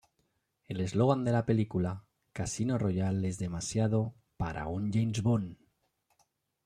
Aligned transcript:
El 0.75 0.81
eslogan 0.81 1.23
de 1.25 1.31
la 1.31 1.45
película: 1.45 2.05
"Casino 2.33 2.79
Royale 2.79 3.27
es 3.27 3.37
demasiado... 3.37 4.15
para 4.35 4.65
un 4.65 4.91
James 4.91 5.21
Bond! 5.21 5.57